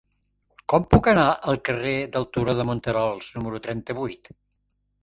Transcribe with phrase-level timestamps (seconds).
[0.73, 4.35] Com puc anar al carrer del Turó de Monterols número trenta-vuit?